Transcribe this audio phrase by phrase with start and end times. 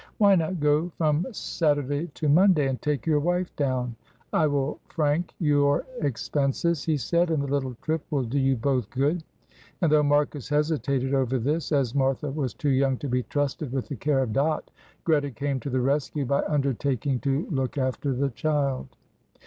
[0.17, 3.95] "Why not go from Saturday to Monday, and take your wife down?
[4.33, 8.89] I will frank your expenses," he said, "and the little trip will do you both
[8.89, 9.23] good."
[9.79, 13.89] And though Marcus hesitated over this, as Martha was too young to be trusted with
[13.89, 14.71] the care of Dot,
[15.03, 18.87] Greta came to the rescue by undertaking to look after the child.